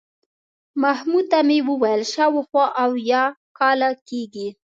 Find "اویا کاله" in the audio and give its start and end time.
2.83-3.89